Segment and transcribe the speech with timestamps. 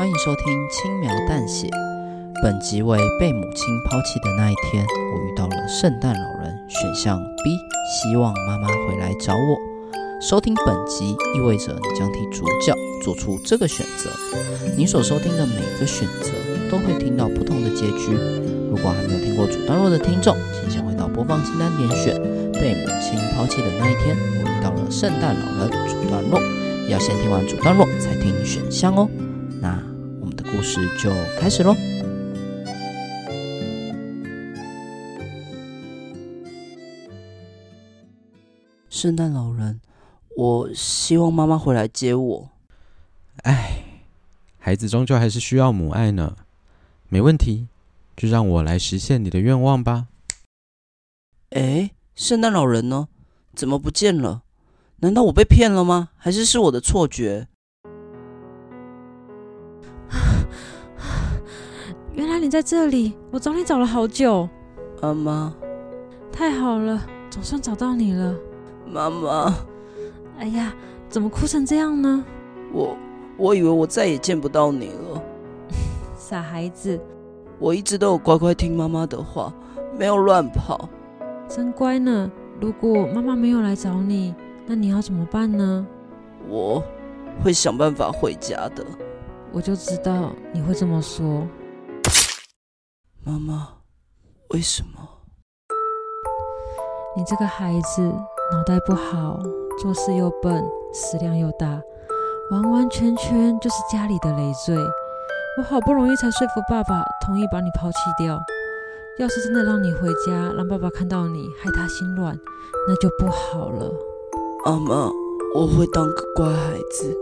[0.00, 1.68] 欢迎收听轻描淡写。
[2.42, 4.82] 本集为被母亲抛弃的那一天，
[5.12, 6.58] 我遇到了圣诞老人。
[6.70, 7.50] 选项 B，
[7.84, 9.58] 希望妈妈回来找我。
[10.18, 12.74] 收听本集意味着你将替主角
[13.04, 14.08] 做出这个选择。
[14.74, 16.30] 你所收听的每个选择
[16.70, 18.16] 都会听到不同的结局。
[18.70, 22.14] 如果还没有听过主段落的听众，请先回到播放清单点选。
[22.54, 25.70] 被母亲抛弃的那一天，我遇到了圣诞老人。
[25.86, 26.40] 主段落
[26.88, 29.06] 要先听完主段落才听选项哦。
[29.60, 29.78] 那
[30.60, 31.74] 故事就开始喽。
[38.90, 39.80] 圣诞老人，
[40.36, 42.50] 我希望妈妈回来接我。
[43.44, 43.84] 哎，
[44.58, 46.36] 孩子终究还是需要母爱呢。
[47.08, 47.68] 没问题，
[48.14, 50.08] 就让我来实现你的愿望吧。
[51.52, 53.08] 哎，圣诞老人呢？
[53.54, 54.42] 怎么不见了？
[54.96, 56.10] 难道我被骗了吗？
[56.18, 57.46] 还是是我的错觉？
[62.14, 64.48] 原来你在这里，我找你找了好久。
[65.00, 65.54] 妈妈，
[66.32, 68.34] 太好了，总算找到你了。
[68.86, 69.54] 妈妈，
[70.38, 70.74] 哎呀，
[71.08, 72.24] 怎么哭成这样呢？
[72.72, 72.96] 我
[73.36, 75.22] 我以为我再也见不到你了。
[76.18, 77.00] 傻孩子，
[77.58, 79.52] 我一直都有乖乖听妈妈的话，
[79.96, 80.88] 没有乱跑。
[81.48, 82.30] 真乖呢。
[82.60, 84.34] 如果妈妈没有来找你，
[84.66, 85.86] 那你要怎么办呢？
[86.48, 86.82] 我
[87.42, 88.84] 会想办法回家的。
[89.52, 91.46] 我就知道你会这么说。
[93.22, 93.68] 妈妈，
[94.48, 95.08] 为什么？
[97.14, 99.38] 你这个孩子脑袋不好，
[99.78, 101.82] 做事又笨，食量又大，
[102.50, 104.74] 完完全全就是家里的累赘。
[105.58, 108.38] 我好不容易才说服爸爸同意把你抛弃掉。
[109.18, 112.34] 要是真的让你回家，让爸爸看到你，害他心乱，
[112.88, 113.92] 那就不好了。
[114.64, 115.10] 妈妈，
[115.54, 117.14] 我会当个乖孩子，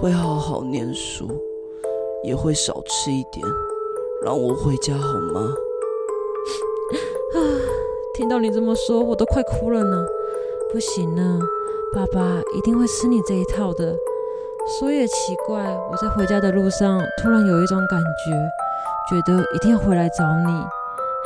[0.00, 1.30] 会好好念书，
[2.24, 3.46] 也会少吃一点，
[4.28, 5.40] 让我回家好吗？
[7.34, 7.38] 啊，
[8.12, 10.04] 听到你这么说，我都快哭了呢。
[10.70, 11.40] 不行呢，
[11.94, 13.96] 爸爸一定会吃你这一套的。
[14.78, 20.52] 说也奇怪，我在回家的路上，突然有一种感觉，觉得一定要回来找你。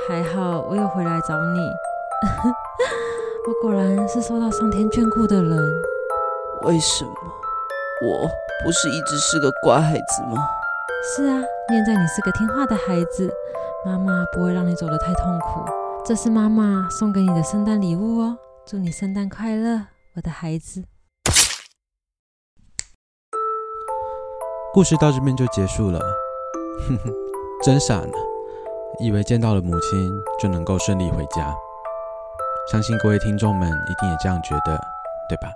[0.07, 1.59] 还好我有回来找你，
[3.49, 5.83] 我果然是受到上天眷顾的人。
[6.63, 7.11] 为什么？
[8.07, 8.29] 我
[8.65, 10.41] 不是一直是个乖孩子吗？
[11.05, 13.29] 是啊，念在你是个听话的孩子，
[13.85, 15.65] 妈妈不会让你走得太痛苦。
[16.05, 19.81] 这是妈妈送给你的圣诞礼物哦，祝你圣诞快乐，
[20.15, 20.85] 我的孩子。
[24.73, 25.99] 故事到这边就结束了，
[26.87, 27.13] 哼哼，
[27.65, 28.13] 真傻呢。
[29.01, 30.09] 以为见到了母亲
[30.41, 31.53] 就能够顺利回家，
[32.71, 34.81] 相信各位听众们一定也这样觉得，
[35.29, 35.53] 对吧？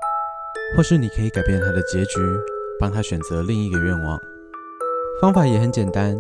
[0.77, 2.21] 或是你可以改变他的结局，
[2.81, 4.19] 帮他选择另一个愿望。
[5.21, 6.15] 方法也很简单，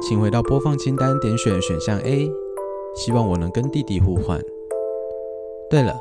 [0.00, 2.30] 请回到播放清单，点选选项 A，
[2.94, 4.40] 希望我能跟弟弟互换。
[5.68, 5.92] 对了，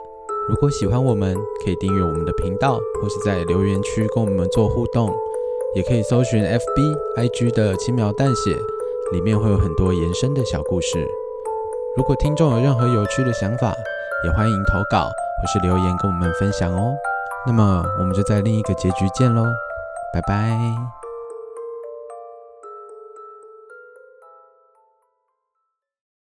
[0.47, 5.12] 如果喜欢我们，可以订阅我们的频道，或是在留言区跟我们做互动，
[5.75, 8.56] 也可以搜寻 FB、IG 的轻描淡写。
[9.12, 11.07] 里面会有很多延伸的小故事。
[11.96, 13.73] 如果听众有任何有趣的想法，
[14.23, 16.96] 也欢迎投稿或是留言跟我们分享哦。
[17.46, 19.44] 那么我们就在另一个结局见喽，
[20.13, 21.03] 拜拜。